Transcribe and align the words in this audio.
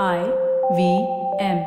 I 0.00 0.20
V 0.76 0.82
M. 1.38 1.58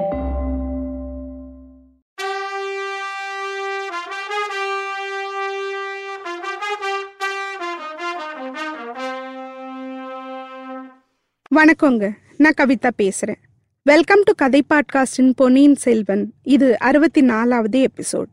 வணக்கங்க. 11.55 12.13
நான் 12.37 12.53
கவிதா 12.57 12.89
பேசுறேன். 12.97 13.41
வெல்கம் 13.83 14.21
டு 14.23 14.33
கதை 14.35 14.63
பாட்காஸ்டின் 14.69 15.31
பொன்னியின் 15.35 15.75
செல்வன். 15.75 16.33
இது 16.43 16.79
அறுபத்தி 16.79 17.21
நாலாவது 17.21 17.89
எபிசோட். 17.89 18.31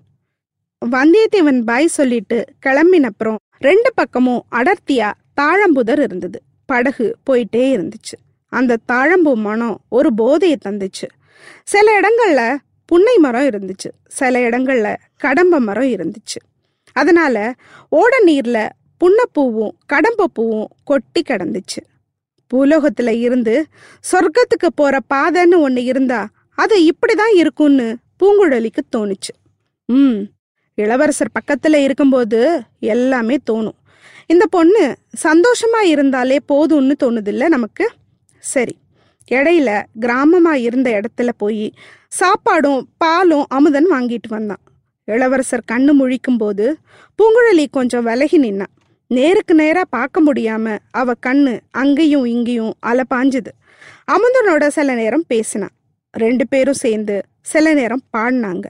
வந்தியத்தேவன் 0.91 1.63
பாய் 1.63 1.87
சொல்லிட்டு 1.87 2.45
கிளம்பினப்புறம் 2.67 3.37
ரெண்டு 3.59 3.93
பக்கமும் 3.95 4.45
அடர்த்தியா 4.51 5.13
தாழம்புதர் 5.41 6.03
இருந்தது. 6.03 6.43
படகு 6.67 7.17
போயிட்டே 7.31 7.67
இருந்துச்சு. 7.77 8.19
அந்த 8.53 8.77
தாழம்பு 8.93 9.35
மனம் 9.35 9.81
ஒரு 9.89 10.15
போதையை 10.15 10.59
தந்துச்சு. 10.65 11.09
சில 11.65 11.87
இடங்கள்ல 12.01 12.57
புன்னை 12.85 13.17
மரம் 13.17 13.43
இருந்துச்சு. 13.43 13.91
சில 14.09 14.39
இடங்கள்ல 14.39 14.97
கடம்ப 15.17 15.61
மரம் 15.61 15.85
இருந்துச்சு. 15.85 16.41
அதனால 16.93 17.55
ஓட 17.89 18.23
நீர்ல 18.27 18.69
புன்னப்பூவும் 19.01 19.75
கடம்ப 19.87 20.29
பூவும் 20.29 20.69
கொட்டி 20.85 21.23
கிடந்துச்சு. 21.23 21.81
பூலோகத்துல 22.51 23.11
இருந்து 23.19 23.67
சொர்க்கத்துக்கு 24.13 24.69
போற 24.75 24.99
பாதைன்னு 25.15 25.59
ஒன்று 25.59 25.85
இருந்தா 25.85 26.29
அது 26.55 26.77
இப்படிதான் 26.83 27.35
இருக்கும்னு 27.35 27.97
பூங்குழலிக்கு 28.19 28.83
தோணுச்சு. 28.97 29.35
ம் 29.87 30.21
இளவரசர் 30.75 31.35
பக்கத்துல 31.39 31.77
இருக்கும்போது 31.77 32.63
எல்லாமே 32.81 33.37
தோணும். 33.51 33.79
இந்த 34.27 34.47
பொண்ணு 34.47 34.97
சந்தோஷமா 35.25 35.81
இருந்தாலே 35.85 36.39
போதும்னு 36.53 36.93
தோணுதில்ல 37.03 37.47
நமக்கு? 37.47 37.91
சரி. 38.43 38.75
இடையில 39.31 39.71
கிராமமா 40.01 40.53
இருந்த 40.53 41.01
இடத்துல 41.01 41.31
போய் 41.37 41.73
சாப்பாடும் 42.21 42.83
பாலும் 42.99 43.47
அமுதன் 43.49 43.89
வாங்கிட்டு 43.93 44.29
வந்தான். 44.29 44.63
இளவரசர் 45.05 45.69
கண்ணு 45.73 45.93
முழிக்கும் 46.01 46.39
போது 46.39 46.77
பூங்குழலி 47.19 47.67
கொஞ்சம் 47.71 48.05
விலகி 48.05 48.39
நின்னான் 48.43 48.75
நேருக்கு 49.07 49.55
நேரா 49.55 49.83
பார்க்க 49.91 50.23
முடியாம 50.23 50.79
அவ 50.91 51.13
கண்ணு 51.27 51.61
அங்கேயும் 51.71 52.25
இங்கேயும் 52.25 52.75
அலப்பாஞ்சுது. 52.87 53.53
அமுதனோட 54.13 54.67
சில 54.67 54.95
நேரம் 54.95 55.25
பேசினான் 55.27 55.75
ரெண்டு 56.11 56.49
பேரும் 56.49 56.81
சேர்ந்து 56.85 57.23
சில 57.41 57.75
நேரம் 57.75 58.03
பாடினாங்க. 58.17 58.65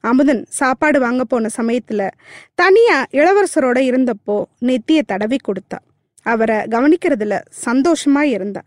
அமுதன் 0.00 0.44
சாப்பாடு 0.48 1.00
வாங்க 1.00 1.24
போன 1.24 1.48
சமயத்துல 1.56 2.10
தனியா 2.54 3.06
இளவரசரோட 3.12 3.78
இருந்தப்போ 3.90 4.42
நெத்திய 4.60 5.00
தடவி 5.06 5.36
கொடுத்தா. 5.36 5.78
அவரை 6.22 6.56
கவனிக்கிறதுல 6.56 7.40
சந்தோஷமா 7.66 8.20
இருந்தா. 8.20 8.62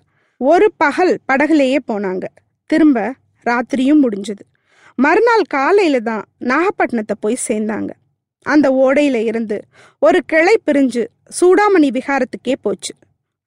ஒரு 0.49 0.67
பகல் 0.77 1.13
படகுலேயே 1.27 1.79
போனாங்க. 1.87 2.25
திரும்ப 2.69 2.99
ராத்திரியும் 3.45 4.03
முடிஞ்சது. 4.05 4.43
மறுநாள் 4.97 5.51
காலையில 5.55 5.99
தான் 5.99 6.23
நாகப்பட்டினத்தை 6.51 7.15
போய் 7.19 7.45
சேர்ந்தாங்க. 7.47 7.91
அந்த 8.45 8.67
ஓடையில 8.83 9.17
இருந்து 9.29 9.57
ஒரு 9.99 10.19
கிளை 10.25 10.55
பிரிஞ்சு 10.65 11.03
சூடாமணி 11.39 11.89
விகாரத்துக்கே 11.97 12.55
போச்சு. 12.61 12.93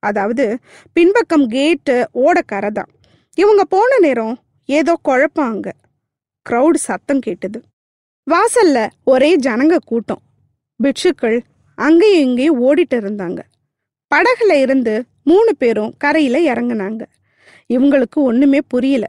அதாவது 0.02 0.44
பின்பக்கம் 0.92 1.47
கேட்டு 1.47 1.97
ஓடக்கரை 2.24 2.70
தான். 2.78 2.91
இவங்க 3.39 3.62
போன 3.64 3.98
நேரம் 3.98 4.36
ஏதோ 4.69 4.92
குழப்பம் 5.02 5.50
அங்க. 5.52 5.69
க்ரௌடு 6.47 6.78
சத்தம் 6.89 7.24
கேட்டது. 7.27 7.58
வாசல்ல 8.27 8.78
ஒரே 9.05 9.30
ஜனங்க 9.36 9.77
கூட்டம். 9.84 10.22
பிட்சுக்கள் 10.80 11.39
அங்கேயும் 11.78 12.24
இங்கேயும் 12.28 12.61
ஓடிட்டு 12.62 12.97
இருந்தாங்க. 13.02 13.41
படகுல 14.11 14.52
இருந்து 14.61 14.94
மூணு 15.30 15.52
பேரும் 15.56 15.92
கரையில் 15.98 16.41
இறங்குனாங்க. 16.52 17.02
இவங்களுக்கு 17.74 18.20
ஒன்றுமே 18.30 18.60
புரியல. 18.69 19.06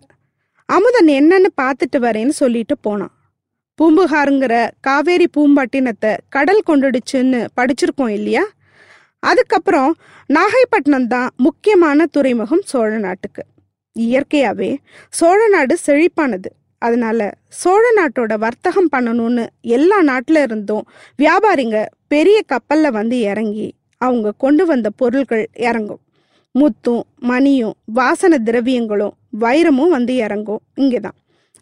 அமுதன் 0.70 1.10
என்னன்னு 1.20 1.50
பார்த்துட்டு 1.62 1.98
வரேன்னு 1.98 2.34
சொல்லிட்டு 2.42 2.76
போனான். 2.78 3.14
பூம்புகாருங்கிற 3.80 4.56
காவேரி 4.80 5.28
பூம்பாட்டினத்தை 5.38 6.12
கடல் 6.30 6.62
கொண்டுடுச்சுன்னு 6.68 7.40
படிச்சிருக்கோம் 7.58 8.14
இல்லையா? 8.20 8.44
அதுக்கப்புறம் 9.24 9.92
நாகைப்பட்டினம் 10.34 11.08
தான் 11.08 11.30
முக்கியமான 11.38 12.06
துறைமுகம் 12.06 12.64
சோழ 12.66 12.90
நாட்டுக்கு. 12.98 13.44
இயற்கையாகவே 13.96 14.72
சோழ 15.10 15.40
நாடு 15.48 15.76
செழிப்பானது. 15.86 16.50
அதனால 16.82 17.20
சோழ 17.62 17.84
நாட்டோட 17.98 18.34
வர்த்தகம் 18.38 18.92
பண்ணணும்னு 18.96 19.46
எல்லா 19.76 20.00
நாட்டில் 20.02 20.42
இருந்தும் 20.44 20.88
வியாபாரிங்க 21.20 21.78
பெரிய 22.08 22.38
கப்பலில் 22.46 22.98
வந்து 23.00 23.20
இறங்கி 23.32 23.68
அவங்க 24.02 24.34
கொண்டு 24.38 24.64
வந்த 24.66 24.88
பொருட்கள் 24.90 25.46
இறங்கும். 25.70 26.02
முத்தும் 26.60 27.04
மணியும் 27.20 27.76
வாசன 27.86 28.38
திரவியங்களும் 28.46 29.16
வைரமும் 29.40 29.94
வந்து 29.96 30.16
இறங்கும். 30.16 30.62
இங்கேதான். 30.76 31.18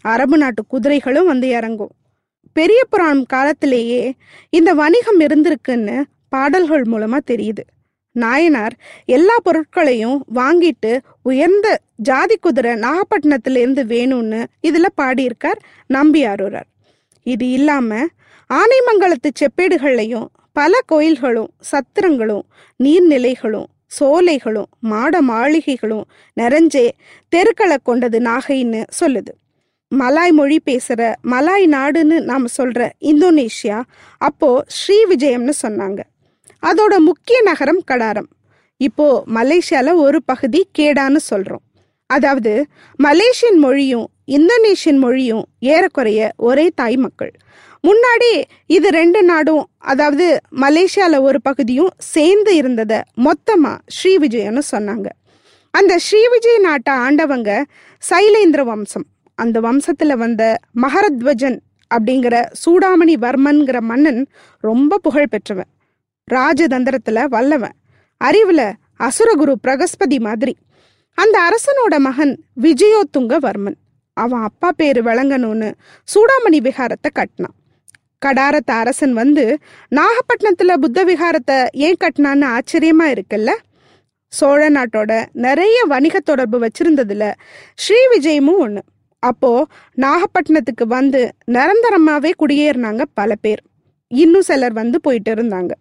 அரபு 0.06 0.38
நாட்டு 0.38 0.62
குதிரைகளும் 0.68 1.26
வந்து 1.26 1.48
இறங்கும். 1.50 1.94
பெரிய 2.54 2.82
புராணம் 2.90 3.26
காலத்திலேயே 3.26 4.14
இந்த 4.50 4.74
வணிகம் 4.74 5.20
இருந்திருக்குன்னு 5.20 5.98
பாடல்கள் 6.30 6.82
மூலமா 6.82 7.20
தெரியுது. 7.32 7.64
நாயனார் 8.16 8.76
எல்லா 9.06 9.36
பொருட்களையும் 9.44 10.20
வாங்கிட்டு 10.36 10.92
உயர்ந்த 11.22 11.68
ஜாதி 11.96 12.36
குதிரை 12.36 12.74
நாகப்பட்டினத்திலேருந்து 12.76 13.84
வேணும்னு 13.94 14.40
இதில் 14.62 14.98
பாடியிருக்கார் 15.02 15.60
நம்பியாரூரர் 15.94 16.70
இது 17.26 17.52
இல்லாம 17.52 18.06
ஆனைமங்கலத்து 18.50 19.30
செப்பேடுகள்லையும் 19.40 20.28
பல 20.54 20.80
கோயில்களும் 20.86 21.52
சத்திரங்களும் 21.72 22.46
நீர்நிலைகளும் 22.84 23.70
சோலைகளும் 24.00 24.70
மாட 24.80 25.22
மாளிகைகளும் 25.22 26.06
நிறைஞ்சே 26.40 26.86
தெருக்களை 27.30 27.78
கொண்டது 27.84 28.20
நாகைன்னு 28.20 28.84
சொல்லுது. 29.00 29.34
மலாய் 29.92 30.32
மொழி 30.32 30.60
பேசுகிற 30.60 31.16
மலாய் 31.24 31.66
நாடுன்னு 31.68 32.18
நாம் 32.22 32.48
சொல்கிற 32.48 32.92
இந்தோனேஷியா 33.02 33.82
அப்போது 34.18 34.64
ஸ்ரீ 34.68 34.98
விஜயம்னு 35.10 35.54
சொன்னாங்க. 35.62 36.00
அதோட 36.64 36.98
முக்கிய 36.98 37.42
நகரம் 37.42 37.82
கடாரம். 37.92 38.30
இப்போது 38.78 39.24
மலேசியாவில் 39.34 39.94
ஒரு 39.96 40.20
பகுதி 40.24 40.70
கேடான்னு 40.78 41.16
சொல்கிறோம் 41.16 41.64
அதாவது 42.10 42.66
மலேசியன் 43.04 43.58
மொழியும் 43.58 44.08
இந்தோனேஷியன் 44.32 44.98
மொழியும் 44.98 45.46
ஏறக்குறைய 45.60 46.32
ஒரே 46.38 46.66
தாய் 46.76 46.96
மக்கள். 46.96 47.34
முன்னாடி 47.88 48.32
இது 48.76 48.88
ரெண்டு 48.90 49.24
நாடும் 49.24 49.66
அதாவது 49.92 50.26
மலேசியாவில் 50.64 51.26
ஒரு 51.28 51.40
பகுதியும் 51.42 51.92
சேர்ந்து 52.14 52.56
இருந்ததை 52.56 53.00
மொத்தமாக 53.28 53.82
ஸ்ரீவிஜயன்னு 53.96 54.64
சொன்னாங்க. 54.72 55.08
அந்த 55.72 55.94
ஸ்ரீவிஜய 56.06 56.58
நாட்டை 56.60 56.94
ஆண்டவங்க 57.06 57.52
சைலேந்திர 58.10 58.64
வம்சம். 58.64 59.06
அந்த 59.36 59.60
வம்சத்தில் 59.60 60.16
வந்த 60.24 60.44
மகரத்வஜன் 60.84 61.58
அப்படிங்கிற 61.92 62.36
சூடாமணி 62.62 63.16
வர்மன்கிற 63.26 63.80
மன்னன் 63.80 64.22
ரொம்ப 64.60 64.98
புகழ் 64.98 65.32
பெற்றவன். 65.34 65.70
ராஜதந்திரத்தில் 66.28 67.22
வல்லவன். 67.36 67.76
அறிவில் 68.22 68.68
அசுரகுரு 69.08 69.54
பிரகஸ்பதி 69.66 70.20
மாதிரி. 70.20 70.54
அந்த 71.18 71.36
அரசனோட 71.50 71.96
மகன் 72.08 72.34
விஜயோத்துங்க 72.62 73.36
வர்மன். 73.48 73.78
அவன் 74.18 74.44
அப்பா 74.50 74.70
பேர் 74.80 75.00
விளங்கணும்னு 75.06 75.70
சூடாமணி 76.14 76.60
விகாரத்தை 76.68 77.10
கட்டினான். 77.14 77.56
கடாரத்த 78.26 78.72
அரசன் 78.82 79.14
வந்து 79.14 79.58
நாகப்பட்டினத்துல 79.92 80.76
புத்த 80.78 81.06
விகாரத்தை 81.06 81.58
ஏன் 81.72 81.98
கட்டினான்னு 82.04 82.46
ஆச்சரியமா 82.56 83.06
இருக்குல்ல? 83.16 83.52
சோழ 84.28 84.70
நாட்டோட 84.70 85.26
நிறைய 85.32 85.78
வணிக 85.84 86.20
தொடர்பு 86.20 86.58
வச்சிருந்ததுல 86.60 87.26
ஸ்ரீ 87.76 88.00
விஜயமும் 88.14 88.62
ஒண்ணு. 88.66 88.82
அப்போ 89.20 89.52
நாகப்பட்டினத்துக்கு 89.98 90.86
வந்து 90.88 91.22
நிரந்தரமாவே 91.52 92.32
குடியேறினாங்க 92.40 93.04
பல 93.14 93.36
பேர். 93.36 93.62
இன்னும் 94.08 94.42
சிலர் 94.42 94.74
வந்து 94.74 95.02
போயிட்டு 95.02 95.34
இருந்தாங்க. 95.34 95.72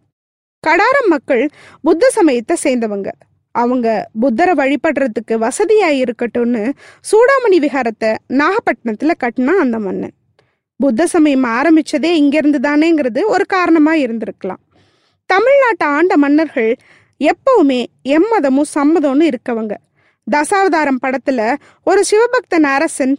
கடாரம் 0.67 1.09
மக்கள் 1.09 1.49
புத்த 1.83 2.11
சமயத்தை 2.11 2.57
சேர்ந்தவங்க. 2.63 3.09
அவங்க 3.55 3.89
புத்தரை 4.21 4.55
வழிபடுறதுக்கு 4.61 5.35
வசதியாக 5.39 6.01
இருக்கட்டும்னு 6.03 6.63
சூடாமணி 7.11 7.59
விகாரத்தை 7.67 8.11
நாகப்பட்டினத்துல 8.29 9.15
கட்டினா 9.25 9.55
அந்த 9.65 9.79
மன்னன். 9.79 10.15
புத்த 10.85 11.07
சமயம் 11.07 11.45
ஆரம்பிச்சதே 11.45 12.11
இங்கிருந்து 12.21 12.59
தானேங்கிறது 12.59 13.21
ஒரு 13.25 13.45
காரணமா 13.47 13.93
இருந்திருக்கலாம். 13.95 14.63
தமிழ்நாட்டை 15.33 15.87
ஆண்ட 15.97 16.17
மன்னர்கள் 16.17 16.77
எப்பவுமே 17.21 17.87
எம்மதமும் 18.09 18.69
சம்மதம்னு 18.75 19.31
இருக்கவங்க. 19.33 19.75
தசாவதாரம் 20.31 21.01
படத்துல 21.05 21.55
ஒரு 21.85 22.05
சிவபக்தன் 22.11 22.63
அரசன் 22.63 23.17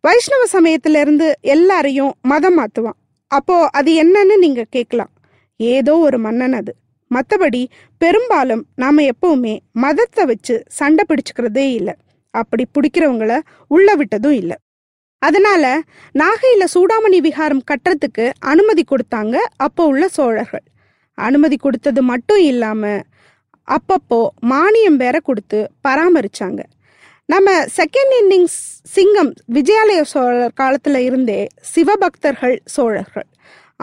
வைஷ்ணவ 0.00 0.46
சமயத்திலிருந்து 0.46 1.32
எல்லாரையும் 1.40 2.12
மதம் 2.22 2.58
மாத்துவான். 2.58 2.98
அப்போ 3.26 3.68
அது 3.72 3.90
என்னன்னு 4.02 4.38
நீங்க 4.38 4.64
கேட்கலாம். 4.70 5.12
ஏதோ 5.56 5.96
ஒரு 5.98 6.18
மன்னன் 6.18 6.52
அது. 6.52 6.74
மற்றபடி 7.10 7.66
பெரும்பாலும் 7.98 8.64
நாம 8.74 9.02
எப்பவுமே 9.02 9.58
மதத்தை 9.72 10.24
வச்சு 10.24 10.62
சண்டை 10.68 11.04
பிடிச்சுக்கிறதே 11.08 11.66
இல்லை. 11.72 11.94
அப்படி 12.30 12.66
பிடிக்கிறவங்கள 12.74 13.40
உள்ள 13.68 13.96
விட்டதும் 13.96 14.38
இல்லை. 14.42 14.56
அதனால 15.22 15.64
நாகையில 16.14 16.64
சூடாமணி 16.74 17.18
விகாரம் 17.26 17.66
கட்டுறதுக்கு 17.70 18.24
அனுமதி 18.52 18.84
கொடுத்தாங்க 18.90 19.36
அப்போ 19.56 19.84
உள்ள 19.84 20.08
சோழர்கள். 20.08 20.64
அனுமதி 21.18 21.56
கொடுத்தது 21.56 22.02
மட்டும் 22.02 22.42
இல்லாம 22.42 22.82
அப்பப்போ 23.68 24.20
மானியம் 24.50 24.98
வேற 25.04 25.16
கொடுத்து 25.20 25.60
பராமரிச்சாங்க. 25.88 26.60
நம்ம 27.28 27.54
செகண்ட் 27.78 28.12
இன்னிங்ஸ் 28.20 28.58
சிங்கம் 28.94 29.32
விஜயாலய 29.54 30.02
சோழர் 30.12 30.52
காலத்துல 30.60 30.96
இருந்தே 31.08 31.40
சிவபக்தர்கள் 31.72 32.56
சோழர்கள். 32.74 33.28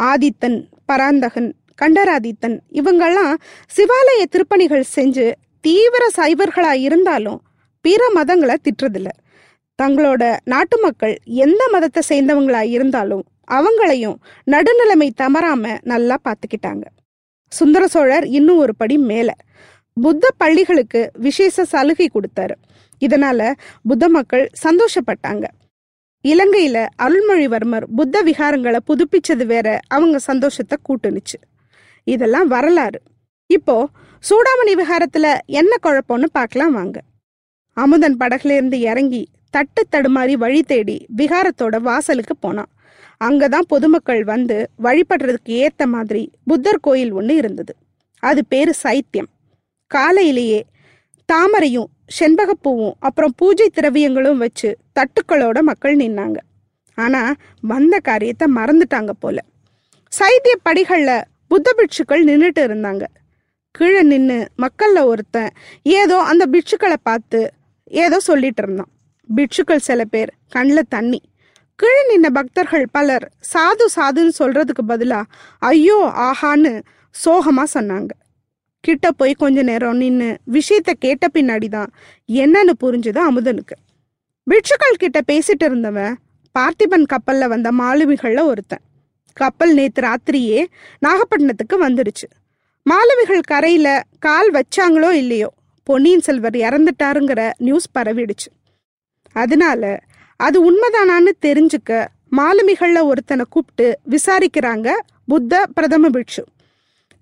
ஆதித்தன் 0.01 0.59
பராந்தகன் 0.85 1.49
கண்டராதித்தன் 1.81 2.57
இவங்கெல்லாம் 2.71 3.33
சிவாலய 3.77 4.21
திருப்பணிகள் 4.33 4.85
செஞ்சு 4.95 5.27
தீவிர 5.65 6.03
சைவர்களா 6.17 6.73
இருந்தாலும் 6.87 7.39
பிற 7.85 8.01
மதங்களை 8.15 8.55
திட்டுறதில்லை 8.65 9.13
தங்களோட 9.81 10.23
நாட்டு 10.43 10.77
மக்கள் 10.79 11.15
எந்த 11.23 11.61
மதத்தை 11.71 12.01
சேர்ந்தவங்களா 12.09 12.61
இருந்தாலும் 12.69 13.23
அவங்களையும் 13.51 14.17
நடுநிலைமை 14.51 15.07
தமராம 15.21 15.77
நல்லா 15.81 16.17
பார்த்துக்கிட்டாங்க. 16.23 16.83
சுந்தர 17.51 17.87
சோழர் 17.87 18.25
இன்னும் 18.27 18.57
ஒரு 18.57 18.73
படி 18.75 18.97
மேல. 18.97 19.29
புத்த 19.93 20.29
பள்ளிகளுக்கு 20.37 21.01
விசேஷ 21.17 21.65
சலுகை 21.65 22.09
கொடுத்தாரு. 22.13 22.55
இதனால 23.01 23.53
புத்த 23.87 24.09
மக்கள் 24.09 24.45
சந்தோஷப்பட்டாங்க. 24.63 25.45
இலங்கையில 26.25 26.77
அருள்மொழிவர்மர் 27.01 27.85
புத்த 27.95 28.23
விகாரங்களை 28.23 28.79
புதுப்பிச்சது 28.89 29.45
வேற 29.45 29.79
அவங்க 29.87 30.19
சந்தோஷத்தை 30.19 30.77
கூட்டுனுச்சு. 30.87 31.37
இதெல்லாம் 32.07 32.47
வரலாறு. 32.47 33.01
இப்போ 33.49 33.75
சூடாமணி 34.29 34.73
விகாரத்துல 34.81 35.37
என்ன 35.45 35.75
குழப்பம்னு 35.83 36.29
பார்க்கலாம் 36.31 36.73
வாங்க. 36.73 36.97
அமுதன் 37.77 38.17
படகுல 38.17 38.55
இருந்து 38.59 38.79
இறங்கி 38.79 39.23
தட்டு 39.55 39.81
தடுமாறி 39.91 40.33
வழி 40.43 40.61
தேடி 40.63 40.97
விகாரத்தோட 41.17 41.75
வாசலுக்கு 41.87 42.35
போனான். 42.35 42.69
அங்கதான் 43.23 43.69
பொதுமக்கள் 43.73 44.23
வந்து 44.23 44.57
வழிபடுறதுக்கு 44.83 45.53
ஏத்த 45.63 45.83
மாதிரி 45.85 46.23
புத்தர் 46.45 46.79
கோயில் 46.79 47.11
ஒன்று 47.11 47.35
இருந்தது. 47.35 47.73
அது 48.23 48.41
பேரு 48.45 48.73
சைத்தியம். 48.83 49.29
காலையிலேயே 49.91 50.61
தாமரையும் 51.29 51.89
செண்பகப்பூவும் 52.19 52.95
அப்புறம் 52.99 53.33
பூஜை 53.35 53.67
திரவியங்களும் 53.73 54.41
வச்சு 54.43 54.69
தட்டுக்களோட 54.97 55.59
மக்கள் 55.61 55.95
நின்னாங்க. 55.97 56.39
ஆனா 56.97 57.21
வந்த 57.61 57.95
காரியத்தை 57.99 58.47
மறந்துட்டாங்க 58.55 59.13
போல. 59.19 59.37
சைத்திய 60.11 60.55
படிகள்ல 60.67 61.11
புத்த 61.47 61.69
பிட்சுக்கள் 61.77 62.27
நின்றுட்டு 62.29 62.61
இருந்தாங்க. 62.69 63.03
கீழே 63.75 64.01
நின்று 64.01 64.39
மக்கள்ல 64.57 64.99
ஒருத்தன் 65.11 65.53
ஏதோ 65.99 66.17
அந்த 66.31 66.43
பிட்சுக்களை 66.51 66.97
பார்த்து 67.03 67.39
ஏதோ 68.03 68.19
சொல்லிட்டு 68.29 68.63
இருந்தான். 68.63 68.91
பிட்சுக்கள் 69.35 69.85
சில 69.87 70.01
பேர் 70.13 70.31
கண்ணில் 70.55 70.91
தண்ணி. 70.95 71.19
கீழே 71.79 72.01
நின்ன 72.09 72.27
பக்தர்கள் 72.37 72.85
பலர் 72.95 73.25
சாது 73.53 73.85
சாதுன்னு 73.95 74.33
சொல்றதுக்கு 74.39 74.83
பதிலாக 74.91 75.29
ஐயோ 75.69 75.99
ஆஹான்னு 76.27 76.71
சோகமாக 77.15 77.67
சொன்னாங்க. 77.75 78.11
கிட்ட 78.83 79.05
போய் 79.19 79.33
கொஞ்ச 79.43 79.57
நேரம் 79.69 79.99
நின்று 80.03 80.29
விஷயத்த 80.57 80.91
கேட்ட 81.05 81.25
பின்னாடி 81.35 81.67
தான் 81.75 81.89
என்னன்னு 82.29 82.73
புரிஞ்சுது 82.83 83.19
அமுதனுக்கு. 83.29 83.75
பிட்சுக்கள் 84.47 85.01
கிட்ட 85.03 85.19
பேசிட்டு 85.31 85.65
இருந்தவன் 85.69 86.15
பார்த்திபன் 86.55 87.05
கப்பலில் 87.13 87.51
வந்த 87.53 87.69
மாலுமிகளில் 87.81 88.49
ஒருத்தன். 88.51 88.83
கப்பல் 89.37 89.73
நேத்து 89.77 90.01
ராத்திரியே 90.07 90.59
நாகப்பட்டினத்துக்கு 91.05 91.77
வந்துடுச்சு 91.85 92.27
மாலுமிகள் 92.85 93.43
கரையில் 93.51 93.95
கால் 94.25 94.49
வச்சாங்களோ 94.57 95.09
இல்லையோ 95.21 95.49
பொன்னியின் 95.87 96.25
செல்வர் 96.27 96.57
இறந்துட்டாருங்கிற 96.65 97.41
நியூஸ் 97.67 97.87
பரவிடுச்சு. 97.97 98.49
அதனால 99.33 99.99
அது 100.35 100.71
உண்மைதானான்னு 100.71 101.31
தெரிஞ்சுக்க 101.41 102.07
மாலுமிகள்ல 102.37 103.03
ஒருத்தனை 103.03 103.45
கூப்பிட்டு 103.49 103.99
விசாரிக்கிறாங்க 104.09 104.91
புத்த 105.25 105.65
பிரதம 105.73 106.09
பிட்சு 106.09 106.45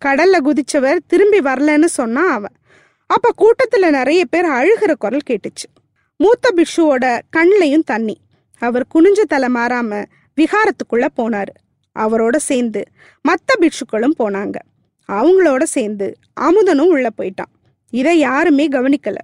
கடல்ல 0.05 0.37
குதிச்சவர் 0.43 0.97
திரும்பி 1.07 1.39
வரலன்னு 1.39 1.85
சொன்னா 1.85 2.31
அவன். 2.31 2.55
அப்ப 3.07 3.33
கூட்டத்துல 3.37 3.89
நிறைய 3.89 4.25
பேர் 4.25 4.45
அழுகிற 4.45 4.93
குரல் 4.93 5.19
கேட்டுச்சு. 5.29 5.67
மூத்த 6.17 6.53
பிக்ஷுவோட 6.55 7.19
கண்ணிலையும் 7.37 7.83
தண்ணி. 7.83 8.19
அவர் 8.59 8.85
குனிஞ்ச 8.95 9.21
தலை 9.21 9.49
மாறாம 9.49 10.05
விகாரத்துக்குள்ள 10.41 11.07
போனாரு. 11.17 11.53
அவரோட 11.99 12.35
சேர்ந்து 12.35 12.83
மற்ற 13.21 13.55
பிக்ஷுக்களும் 13.59 14.17
போனாங்க. 14.19 14.55
அவங்களோட 15.07 15.63
சேர்ந்து 15.63 16.17
அமுதனும் 16.41 16.87
உள்ள 16.87 17.09
போயிட்டான். 17.17 17.51
இதை 17.89 18.19
யாருமே 18.19 18.67
கவனிக்கல. 18.67 19.15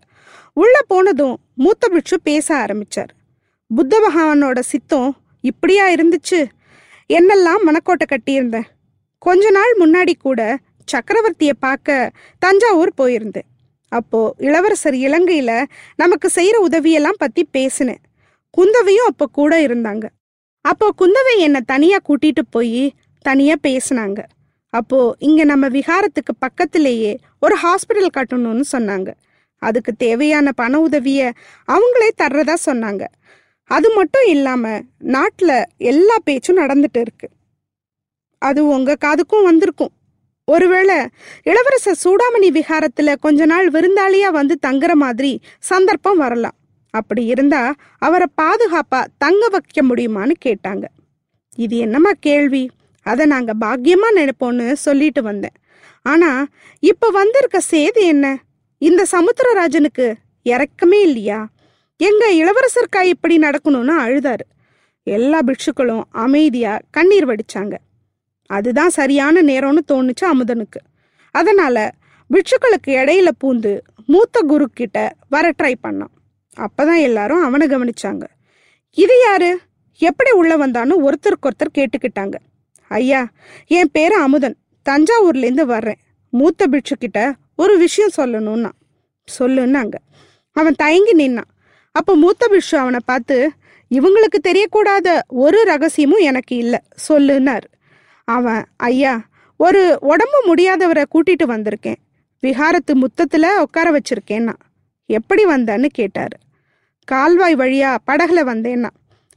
உள்ள 0.62 0.76
போனதும் 0.88 1.36
மூத்த 1.54 1.88
பிட்சு 1.88 2.16
பேச 2.24 2.48
ஆரம்பிச்சார். 2.56 3.12
புத்த 3.68 3.94
பகவானோட 4.06 4.60
சித்தம் 4.60 5.12
இப்படியா 5.44 5.86
இருந்துச்சு? 5.90 6.40
என்னெல்லாம் 7.10 7.62
மனக்கோட்டை 7.68 8.06
கட்டியிருந்தேன் 8.10 8.68
கொஞ்ச 9.26 9.50
நாள் 9.50 9.74
முன்னாடி 9.80 10.14
கூட 10.20 10.42
சக்கரவர்த்தியை 10.88 11.56
பார்க்க 11.60 12.12
தஞ்சாவூர் 12.40 12.92
போயிருந்தேன். 13.02 13.48
அப்போ 13.92 14.20
இளவரசர் 14.38 14.98
இலங்கையில 15.08 15.52
நமக்கு 15.96 16.28
செய்யற 16.36 16.58
உதவியெல்லாம் 16.68 17.22
பத்தி 17.24 17.44
பேசினேன். 17.52 18.02
குந்தவையும் 18.58 19.10
அப்போ 19.12 19.26
கூட 19.32 19.54
இருந்தாங்க. 19.68 20.06
அப்போ 20.66 20.88
குந்தவை 21.02 21.36
என்னை 21.38 21.62
தனியா 21.66 21.98
கூட்டிட்டு 22.08 22.44
போய் 22.50 22.82
தனியா 23.26 23.56
பேசினாங்க. 23.68 24.20
அப்போ 24.74 25.00
இங்க 25.20 25.42
நம்ம 25.44 25.66
விகாரத்துக்கு 25.78 26.34
பக்கத்திலேயே 26.40 27.14
ஒரு 27.40 27.56
ஹாஸ்பிட்டல் 27.64 28.16
கட்டணும்னு 28.18 28.66
சொன்னாங்க. 28.72 29.10
அதுக்கு 29.58 29.94
தேவையான 29.94 30.52
பண 30.52 30.80
உதவிய 30.80 31.34
அவங்களே 31.68 32.10
தர்றதா 32.18 32.54
சொன்னாங்க. 32.66 33.04
அது 33.64 33.94
மட்டும் 33.96 34.26
இல்லாம 34.28 34.82
நாட்டுல 35.04 35.64
எல்லா 35.78 36.16
பேச்சும் 36.24 36.58
நடந்துட்டு 36.58 37.00
இருக்கு. 37.00 37.30
அது 38.38 38.68
உங்க 38.68 38.98
காதுக்கும் 39.06 39.44
வந்திருக்கும். 39.44 39.92
ஒருவேளை 40.46 40.96
இளவரசர் 41.44 42.02
சூடாமணி 42.04 42.50
விகாரத்துல 42.50 43.16
கொஞ்ச 43.20 43.46
நாள் 43.46 43.70
விருந்தாளியா 43.70 44.30
வந்து 44.30 44.58
தங்குற 44.68 44.94
மாதிரி 44.94 45.40
சந்தர்ப்பம் 45.60 46.18
வரலாம். 46.18 46.56
அப்படி 46.90 47.26
இருந்தா 47.26 47.74
அவரை 47.98 48.28
பாதுகாப்பா 48.42 49.06
தங்க 49.18 49.48
வைக்க 49.48 49.82
முடியுமான்னு 49.82 50.32
கேட்டாங்க. 50.46 50.84
இது 51.56 51.78
என்னம்மா 51.78 52.12
கேள்வி? 52.20 52.70
அதை 53.02 53.26
நாங்க 53.26 53.54
பாக்கியமா 53.62 54.10
நினைப்போன்னு 54.16 54.74
சொல்லிட்டு 54.74 55.22
வந்தேன். 55.22 55.56
ஆனா 56.02 56.46
இப்ப 56.80 57.10
வந்திருக்க 57.10 57.62
சேது 57.72 58.02
என்ன? 58.02 58.38
இந்த 58.78 59.06
சமுத்திரராஜனுக்கு 59.12 60.14
இறக்கமே 60.44 61.02
இல்லையா? 61.02 61.50
எங்க 61.98 62.32
இளவரசர்க்கா 62.32 63.02
இப்படி 63.02 63.38
நடக்கணும்னு 63.38 63.94
அழுதாரு. 64.00 64.58
எல்லா 65.04 65.40
பிட்சுக்களும் 65.40 66.04
அமைதியா 66.10 66.80
கண்ணீர் 66.90 67.28
வடிச்சாங்க. 67.28 67.78
அதுதான் 68.46 68.90
சரியான 68.90 69.42
நேரம்னு 69.42 69.78
தோணுச்சு 69.92 70.26
அமுதனுக்கு. 70.26 70.82
அதனால 71.32 71.92
பிட்சுக்களுக்கு 72.34 72.88
இடையில 72.88 73.28
பூந்து 73.44 73.80
மூத்த 74.06 74.42
குரு 74.42 74.70
கிட்ட 74.70 75.16
வர 75.30 75.52
ட்ரை 75.64 75.74
பண்ணான். 75.88 76.14
அப்பதான் 76.56 77.02
எல்லாரும் 77.02 77.44
அவனை 77.44 77.68
கவனிச்சாங்க. 77.68 78.24
இது 78.92 79.20
யாரு? 79.22 79.60
எப்படி 79.98 80.32
உள்ள 80.32 80.58
வந்தான்னு 80.58 80.94
ஒருத்தருக்கு 81.04 81.50
ஒருத்தர் 81.50 81.78
கேட்டுக்கிட்டாங்க. 81.78 82.36
ஐயா 82.88 83.30
என் 83.68 83.90
பேரு 83.92 84.16
அமுதன். 84.16 84.56
தஞ்சாவூர்லேருந்து 84.90 85.62
வர்றேன். 85.62 85.98
மூத்த 86.30 86.68
பிட்சு 86.68 86.96
கிட்ட 86.96 87.36
ஒரு 87.58 87.74
விஷயம் 87.78 88.16
சொல்லணும்னா 88.18 88.72
சொல்லுன்னாங்க. 89.28 89.96
அவன் 90.56 90.80
தயங்கி 90.84 91.14
நின்னான். 91.22 91.52
அப்போ 91.96 92.12
மூத்த 92.16 92.44
பிஷு 92.52 92.76
அவனை 92.76 93.00
பார்த்து 93.06 93.38
இவங்களுக்கு 93.92 94.40
தெரியக்கூடாத 94.48 95.08
ஒரு 95.44 95.60
ரகசியமும் 95.64 96.26
எனக்கு 96.30 96.54
இல்லை. 96.64 96.80
சொல்லுனார் 97.08 97.68
அவன் 98.28 98.64
ஐயா 98.90 99.14
ஒரு 99.60 99.82
உடம்பு 100.12 100.40
முடியாதவரை 100.48 101.04
கூட்டிட்டு 101.14 101.46
வந்திருக்கேன். 101.54 102.00
விஹாரத்து 102.44 102.94
முத்தத்தில் 102.94 103.50
உட்கார 103.66 103.88
வச்சிருக்கேன்னா 103.92 104.56
எப்படி 105.10 105.44
வந்தேன்னு 105.46 105.90
கேட்டார். 106.00 106.36
கால்வாய் 107.08 107.56
வழியா 107.56 107.92
படகுல 108.08 108.40
வந்தேன்னா 108.52 108.92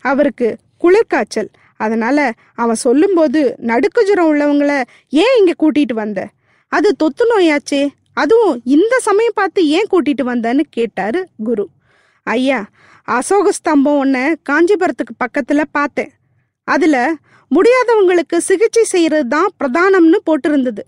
அவருக்கு 0.04 0.48
குளிர்காய்ச்சல். 0.82 1.50
அதனால 1.76 2.18
அவன் 2.54 2.82
சொல்லும்போது 2.86 3.40
நடுக்கு 3.70 4.00
ஜுரம் 4.04 4.30
உள்ளவங்கள 4.30 4.72
ஏன் 5.22 5.36
இங்கே 5.38 5.54
கூட்டிட்டு 5.62 5.92
வந்த? 5.92 6.20
அது 6.72 6.88
தொத்து 6.96 7.24
நோயாச்சே. 7.30 7.82
அதுவும் 8.16 8.56
இந்த 8.76 8.94
சமயம் 9.08 9.38
பார்த்து 9.40 9.60
ஏன் 9.76 9.90
கூட்டிட்டு 9.92 10.24
வந்தேன்னு 10.30 10.64
கேட்டாரு 10.76 11.20
குரு. 11.48 11.64
ஐயா 12.26 12.60
அசோக 13.08 13.52
ஸ்தம்பம் 13.58 14.00
ஒன்று 14.02 14.22
காஞ்சிபுரத்துக்கு 14.48 15.14
பக்கத்தில் 15.18 15.72
பார்த்தேன். 15.78 16.10
அதில் 16.68 17.16
முடியாதவங்களுக்கு 17.50 18.36
சிகிச்சை 18.48 18.84
செய்கிறது 18.94 19.28
தான் 19.36 19.48
பிரதானம்னு 19.60 20.18
போட்டிருந்தது. 20.28 20.82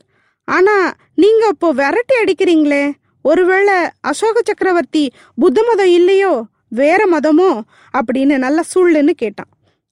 ஆனால் 0.49 0.89
நீங்கள் 1.23 1.53
இப்போ 1.55 1.69
விரட்டி 1.81 2.15
அடிக்கிறீங்களே. 2.23 2.85
ஒருவேளை 3.25 3.77
அசோக 4.11 4.37
சக்கரவர்த்தி 4.49 5.05
புத்த 5.39 5.63
மதம் 5.69 5.93
இல்லையோ 5.99 6.33
வேற 6.81 7.01
மதமோ 7.15 7.51
அப்படின்னு 7.95 8.37
நல்ல 8.45 8.61
சூழ்லுன்னு 8.73 9.15
கேட்டான். 9.23 9.51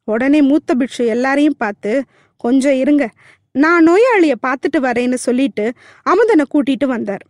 உடனே 0.09 0.41
மூத்த 0.51 0.75
பிக்ஷு 0.81 1.05
எல்லாரையும் 1.15 1.61
பார்த்து 1.63 1.93
கொஞ்சம் 2.45 2.79
இருங்க 2.83 3.05
நான் 3.53 3.83
நோயாளிய 3.83 4.35
பார்த்துட்டு 4.47 4.79
வரேன்னு 4.79 5.15
சொல்லிட்டு 5.15 5.73
அமுதனை 6.03 6.45
கூட்டிட்டு 6.55 6.87
வந்தார். 6.87 7.23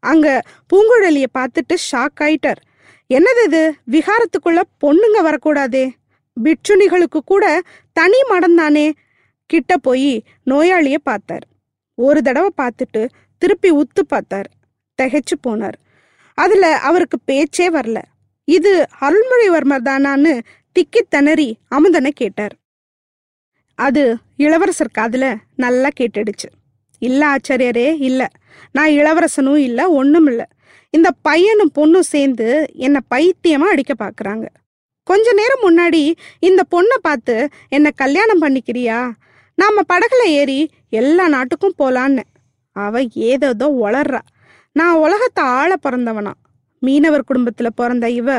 அங்க 0.00 0.42
பூங்குழலிய 0.72 1.24
பார்த்துட்டு 1.38 1.76
ஷாக் 1.92 2.18
ஆயிட்டார். 2.20 2.60
என்னது 3.14 3.44
இது? 3.44 3.74
விகாரத்துக்குள்ள 3.90 4.60
பொண்ணுங்க 4.86 5.22
வரக்கூடாதே? 5.22 5.92
பிட்சுனிகளுக்கு 6.44 7.18
கூட 7.24 7.62
தனி 7.92 8.22
மடம் 8.28 8.56
தானே 8.56 8.92
கிட்ட 9.46 9.76
போய் 9.76 10.22
நோயாளிய 10.44 10.98
பார்த்தார். 10.98 11.46
ஒரு 11.94 12.22
தடவை 12.22 12.50
பார்த்துட்டு 12.56 13.08
திருப்பி 13.38 13.72
உத்து 13.72 14.02
பார்த்தார். 14.08 14.48
திகைச்சு 15.02 15.36
போனார். 15.46 15.74
அதுல 16.34 16.78
அவருக்கு 16.78 17.18
பேச்சே 17.24 17.70
வரல. 17.70 18.02
இது 18.44 18.86
அருள்மொழிவர்மர் 19.00 19.82
தானான்னு 19.84 20.40
திக்கி 20.78 21.00
திணறி 21.08 21.58
அமுதனை 21.68 22.10
கேட்டார். 22.10 22.54
அது 23.78 24.02
இளவரசர் 24.36 24.96
காதில் 24.98 25.30
நல்லா 25.54 25.88
கேட்டுடுச்சு. 26.00 26.48
இல்லை 27.02 27.26
ஆச்சாரியரே 27.28 27.88
இல்லை. 28.08 28.28
நான் 28.72 28.92
இளவரசனும் 29.00 29.62
இல்லை 29.68 29.84
ஒன்றும் 30.00 30.28
இல்லை. 30.32 30.46
இந்த 30.94 31.08
பையனும் 31.28 31.74
பொண்ணும் 31.78 32.10
சேர்ந்து 32.12 32.46
என்னை 32.86 33.00
பைத்தியமாக 33.08 33.74
அடிக்க 33.74 33.94
பார்க்குறாங்க 33.98 34.46
கொஞ்ச 35.08 35.32
நேரம் 35.32 35.64
முன்னாடி 35.66 36.00
இந்த 36.38 36.60
பொண்ணை 36.74 36.96
பார்த்து 37.00 37.34
என்னை 37.68 37.90
கல்யாணம் 37.94 38.42
பண்ணிக்கிறியா? 38.42 38.98
நாம் 39.58 39.88
படகுல 39.92 40.22
ஏறி 40.38 40.60
எல்லா 41.00 41.24
நாட்டுக்கும் 41.28 41.78
போகலான்னு 41.78 42.24
அவ 42.76 43.02
ஏதேதோ 43.28 43.66
உளர்றா 43.84 44.20
நான் 44.76 45.00
உலகத்தை 45.04 45.42
ஆள 45.58 45.70
பிறந்தவனா. 45.84 46.32
மீனவர் 46.82 47.28
குடும்பத்தில் 47.28 47.76
பிறந்த 47.80 48.06
இவ 48.10 48.30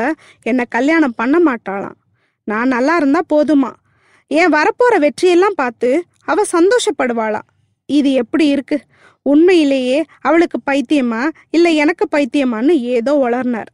என்னை 0.42 0.64
கல்யாணம் 0.68 1.16
பண்ண 1.16 1.36
மாட்டாளாம். 1.48 1.96
நான் 2.44 2.72
நல்லா 2.74 2.96
இருந்தா 2.96 3.20
போதுமா? 3.34 3.70
என் 4.30 4.52
வரப்போற 4.52 4.94
வெற்றியெல்லாம் 4.98 5.56
பார்த்து 5.56 6.04
அவ 6.24 6.42
சந்தோஷப்படுவாளா? 6.52 7.40
இது 7.86 8.12
எப்படி 8.12 8.46
இருக்கு? 8.46 8.78
உண்மையிலேயே 9.26 10.04
அவளுக்கு 10.20 10.58
பைத்தியமா? 10.70 11.22
இல்ல 11.50 11.68
எனக்கு 11.70 12.04
பைத்தியமான்னு 12.16 12.74
ஏதோ 12.96 13.12
உளர்னார் 13.24 13.70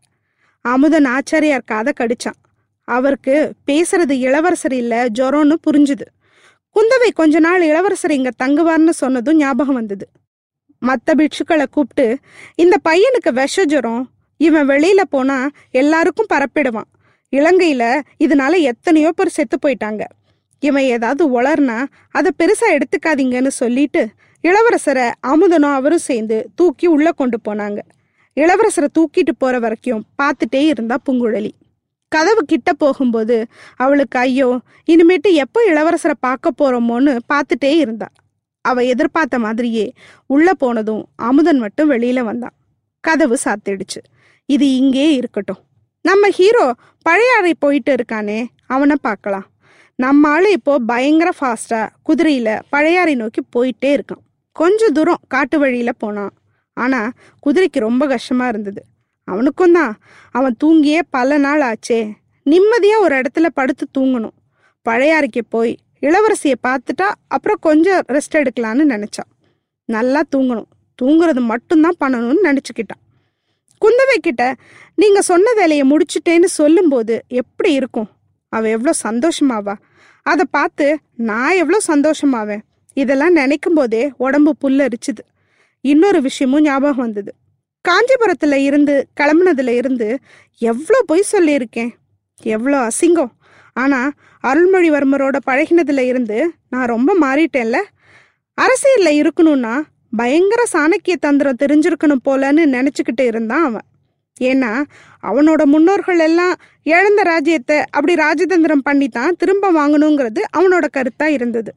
அமுதன் 0.65 1.07
ஆச்சாரியார் 1.07 1.65
காதை 1.65 1.93
கடிச்சான். 2.01 2.39
அவருக்கு 2.89 3.35
பேசுறது 3.67 4.11
இளவரசர் 4.11 4.73
இல்ல 4.73 5.07
ஜொரோன்னு 5.19 5.57
புரிஞ்சுது. 5.67 6.07
குந்தவை 6.77 7.11
கொஞ்ச 7.15 7.39
நாள் 7.39 7.63
இளவரசர் 7.63 8.11
இங்க 8.11 8.31
தங்குவார்னு 8.43 8.95
சொன்னதும் 9.03 9.37
ஞாபகம் 9.37 9.75
வந்தது. 9.75 10.07
மற்ற 10.83 11.15
பிட்சுக்களை 11.15 11.67
கூப்பிட்டு 11.71 12.07
இந்த 12.55 12.77
பையனுக்கு 12.89 13.31
விஷ 13.33 13.65
ஜுரம் 13.65 14.11
இவன் 14.41 14.69
வெளியில 14.69 15.01
போனா 15.11 15.49
எல்லாருக்கும் 15.71 16.33
பரப்பிடுவான். 16.35 16.91
இலங்கையில 17.33 17.85
இதனால 18.19 18.61
எத்தனையோ 18.61 19.13
பேர் 19.13 19.29
செத்து 19.29 19.59
போயிட்டாங்க. 19.63 20.03
இவன் 20.69 20.87
ஏதாவது 20.97 21.23
உளர்னா 21.37 21.79
அதை 22.19 22.31
பெருசா 22.41 22.69
எடுத்துக்காதீங்கன்னு 22.77 23.53
சொல்லிட்டு 23.63 24.03
இளவரசரை 24.45 25.05
அமுதனும் 25.33 25.77
அவரும் 25.79 26.07
சேர்ந்து 26.09 26.39
தூக்கி 26.59 26.87
உள்ள 26.95 27.09
கொண்டு 27.21 27.37
போனாங்க. 27.47 27.79
இளவரசரை 28.37 28.89
தூக்கிட்டு 28.97 29.33
போற 29.43 29.55
வரைக்கும் 29.65 30.03
பார்த்துட்டே 30.23 30.63
இருந்தா 30.73 30.97
பூங்குழலி. 31.07 31.53
கதவு 32.13 32.43
கிட்ட 32.53 32.71
போகும்போது 32.83 33.37
அவளுக்கு 33.85 34.19
ஐயோ 34.19 34.49
இனிமேட்டு 34.93 35.31
எப்போ 35.45 35.61
இளவரசரை 35.71 36.17
பார்க்க 36.27 36.59
போறோமோன்னு 36.61 37.13
பார்த்துட்டே 37.33 37.73
இருந்தா. 37.85 38.09
அவ 38.65 38.85
எதிர்பார்த்த 38.93 39.39
மாதிரியே 39.45 39.87
உள்ள 40.35 40.49
போனதும் 40.63 41.03
அமுதன் 41.29 41.63
மட்டும் 41.65 41.91
வெளியில 41.95 42.21
வந்தான். 42.29 42.55
கதவு 43.05 43.37
சாத்திடுச்சு. 43.45 44.01
இது 44.49 44.67
இங்கே 44.81 45.07
இருக்கட்டும். 45.19 45.61
நம்ம 46.05 46.29
ஹீரோ 46.39 46.65
பழைய 47.07 47.33
அறை 47.39 47.53
போயிட்டு 47.65 47.91
இருக்கானே 47.95 48.39
அவனை 48.75 48.97
பார்க்கலாம். 49.09 49.47
நம்ம 49.97 50.29
ஆள் 50.29 50.51
இப்போ 50.51 50.79
பயங்கர 50.79 51.31
ஃபாஸ்டா 51.41 51.89
குதிரையில 52.09 52.61
பழையாறை 52.69 53.15
நோக்கி 53.15 53.43
போயிட்டே 53.57 53.95
இருக்கான். 53.97 54.23
கொஞ்ச 54.53 54.91
தூரம் 54.91 55.21
காட்டு 55.29 55.59
வழியில 55.59 55.93
போனான். 55.93 56.33
ஆனா 56.73 57.11
குதிரைக்கு 57.47 57.79
ரொம்ப 57.79 58.07
கஷ்டமா 58.07 58.49
இருந்தது. 58.49 58.85
அவனுக்கும் 59.25 59.73
தான். 59.73 59.99
அவன் 60.31 60.57
தூங்கியே 60.65 61.01
பல 61.11 61.39
நாள் 61.39 61.61
ஆச்சே. 61.61 62.13
நிம்மதியா 62.45 62.99
ஒரு 63.01 63.23
இடத்துல 63.23 63.47
படுத்து 63.47 63.87
தூங்கணும். 63.99 64.37
பழையாறைக்கு 64.89 65.43
போய் 65.49 65.79
இளவரசியை 66.01 66.55
பார்த்துட்டா 66.67 67.09
அப்புறம் 67.29 67.59
கொஞ்சம் 67.61 68.03
ரெஸ்ட் 68.09 68.35
எடுக்கலான்னு 68.35 68.85
நினைச்சான். 68.95 69.31
நல்லா 69.85 70.23
தூங்கணும். 70.37 70.71
தூங்குறது 71.03 71.41
மட்டும்தான் 71.41 72.01
பண்ணணும்னு 72.01 72.45
நினச்சிக்கிட்டான். 72.45 73.03
குந்தவை 73.81 74.19
கிட்ட 74.21 74.55
நீங்கள் 74.95 75.23
சொன்ன 75.23 75.53
வேலையை 75.53 75.91
முடிச்சிட்டேன்னு 75.91 76.45
சொல்லும்போது 76.45 77.25
எப்படி 77.29 77.73
இருக்கும்? 77.73 78.09
அவள் 78.57 78.75
எவ்வளோ 78.77 78.93
சந்தோஷமாவா? 79.07 79.75
அதை 80.27 80.45
பார்த்து 80.51 80.87
நான் 81.31 81.59
எவ்வளோ 81.63 81.79
சந்தோஷமாவேன்? 81.93 82.63
இதெல்லாம் 82.97 83.39
நினைக்கும் 83.41 83.79
போதே 83.79 84.03
உடம்பு 84.17 84.53
புல்லரிச்சுது. 84.63 85.23
இன்னொரு 85.85 86.21
விஷயமும் 86.21 86.65
ஞாபகம் 86.65 87.05
வந்தது. 87.05 87.31
காஞ்சிபுரத்தில் 87.85 88.59
இருந்து 88.69 88.95
கிளம்புனதுல 89.21 89.73
இருந்து 89.81 90.09
எவ்வளோ 90.61 91.01
பொய் 91.07 91.33
சொல்லியிருக்கேன். 91.33 91.91
எவ்வளோ 92.43 92.79
அசிங்கம். 92.91 93.33
ஆனால் 93.77 94.11
அருள்மொழிவர்மரோட 94.45 95.37
பழகினதுல 95.49 96.03
இருந்து 96.11 96.39
நான் 96.73 96.93
ரொம்ப 96.95 97.11
மாறிட்டேன்ல. 97.21 97.79
அரசியலில் 98.59 99.19
இருக்கணும்னா 99.23 99.75
பயங்கர 100.13 100.63
சாணக்கிய 100.73 101.17
தந்திரம் 101.27 101.61
தெரிஞ்சிருக்கணும் 101.63 102.25
போலன்னு 102.29 102.65
நினச்சிக்கிட்டு 102.77 103.25
இருந்தான் 103.31 103.65
அவன். 103.69 103.87
ஏன்னா 104.41 104.83
அவனோட 105.23 105.65
முன்னோர்கள் 105.65 106.19
எல்லாம் 106.19 106.55
இழந்த 106.83 107.23
ராஜ்யத்தை 107.23 107.79
அப்படி 107.91 108.15
ராஜதந்திரம் 108.15 108.83
பண்ணி 108.83 109.09
தான் 109.09 109.37
திரும்ப 109.37 109.73
வாங்கணுங்கிறது 109.73 110.41
அவனோட 110.57 110.85
கருத்தா 110.97 111.27
இருந்தது. 111.27 111.75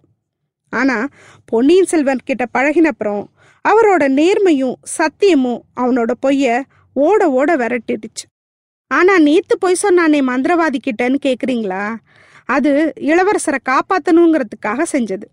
ஆனா 0.70 1.08
பொன்னியின் 1.46 1.86
செல்வன் 1.86 2.26
கிட்ட 2.26 2.46
பழகினப்புறம் 2.54 3.24
அவரோட 3.66 4.04
நேர்மையும் 4.10 4.76
சத்தியமும் 4.98 5.62
அவனோட 5.76 6.12
பொய்ய 6.26 6.62
ஓட 6.94 7.30
ஓட 7.30 7.56
விரட்டிடுச்சு. 7.56 8.26
ஆனா 8.88 9.18
நேத்து 9.18 9.58
பொய் 9.58 9.82
சொன்னானே 9.84 10.20
மந்திரவாதி 10.22 10.80
கிட்டன்னு 10.84 11.18
கேக்குறீங்களா? 11.26 11.96
அது 12.46 12.94
இளவரசரை 12.96 13.60
காப்பாத்தணுங்கிறதுக்காக 13.70 14.84
செஞ்சது. 14.92 15.26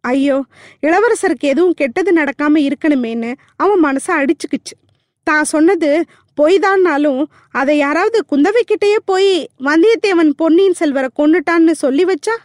ஐயோ 0.00 0.44
இளவரசருக்கு 0.82 1.46
எதுவும் 1.52 1.72
கெட்டது 1.72 2.12
நடக்காம 2.12 2.60
இருக்கணுமேன்னு 2.68 3.34
அவன் 3.56 3.82
மனசை 3.84 4.12
அடிச்சுக்குச்சு. 4.20 4.74
தான் 5.22 5.44
சொன்னது 5.44 6.04
பொய்தான்னாலும் 6.38 7.24
அதை 7.50 7.78
யாராவது 7.78 8.24
குந்தவை 8.30 8.62
கிட்டேயே 8.66 8.96
போய் 9.04 9.48
வந்தியத்தேவன் 9.64 10.30
பொன்னியின் 10.30 10.72
செல்வரை 10.72 11.08
கொண்டுட்டான்னு 11.16 11.70
சொல்லி 11.70 12.04
வச்சா? 12.04 12.36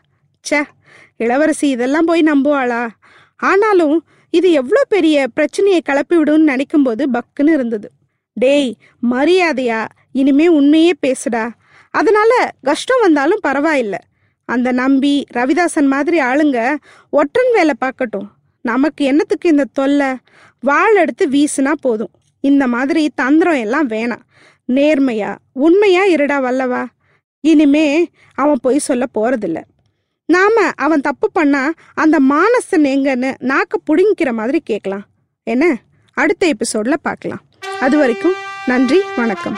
ச்சே 0.50 0.64
இளவரசி 1.18 1.70
இதெல்லாம் 1.70 2.06
போய் 2.06 2.22
நம்புவாளா? 2.22 2.88
ஆனாலும் 3.36 4.06
இது 4.30 4.52
எவ்வளோ 4.52 4.82
பெரிய 4.90 5.28
பிரச்சனையை 5.28 5.82
கிளப்பி 5.82 6.18
விடும்னு 6.18 6.50
நினைக்கும்போது 6.54 7.06
பக்குன்னு 7.14 7.54
இருந்தது. 7.54 7.92
டேய் 8.34 8.76
மரியாதையா? 9.12 9.88
இனிமே 10.12 10.48
உண்மையே 10.48 10.92
பேசுடா. 11.08 11.50
அதனால 11.90 12.52
கஷ்டம் 12.62 13.02
வந்தாலும் 13.02 13.40
பரவாயில்ல. 13.48 13.94
அந்த 14.46 14.72
நம்பி 14.72 15.24
ரவிதாசன் 15.34 15.86
மாதிரி 15.86 16.20
ஆளுங்க 16.20 16.76
ஒற்றன் 17.10 17.52
வேலை 17.54 17.74
பார்க்கட்டும். 17.86 18.28
நமக்கு 18.62 19.06
என்னத்துக்கு 19.06 19.50
இந்த 19.50 19.64
தொல்லை? 19.74 20.08
வாள் 20.60 20.96
எடுத்து 20.96 21.30
வீசுனா 21.30 21.72
போதும். 21.82 22.10
இந்த 22.44 22.68
மாதிரி 22.68 23.10
தந்திரம் 23.10 23.60
எல்லாம் 23.66 23.90
வேணாம். 23.90 24.24
நேர்மையா 24.68 25.36
உண்மையா 25.54 26.04
இருடா 26.04 26.38
வல்லவா? 26.46 26.86
இனிமே 27.40 27.86
அவன் 28.34 28.60
பொய் 28.62 28.78
சொல்ல 28.78 29.06
போறதில்ல. 29.16 29.60
நாம 30.26 30.70
அவன் 30.76 31.02
தப்பு 31.02 31.32
பண்ணா 31.32 31.74
அந்த 31.94 32.20
மானசன் 32.30 32.88
எங்கன்னு 32.96 33.30
நாக்க 33.42 33.76
புடுங்கிக்கிற 33.86 34.34
மாதிரி 34.34 34.60
கேட்கலாம் 34.60 35.06
என்ன? 35.44 35.78
அடுத்த 36.14 36.54
எபிசோட்ல 36.54 36.94
பார்க்கலாம். 37.02 37.42
அது 37.80 37.98
வரைக்கும் 37.98 38.34
நன்றி 38.66 39.02
வணக்கம். 39.16 39.58